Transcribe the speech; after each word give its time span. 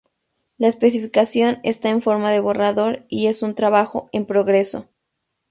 La 0.57 0.67
especificación 0.67 1.59
está 1.61 1.89
en 1.89 2.01
forma 2.01 2.31
de 2.31 2.39
borrador 2.39 3.05
y 3.07 3.27
es 3.27 3.43
un 3.43 3.53
trabajo 3.53 4.09
en 4.13 4.25
progreso. 4.25 4.87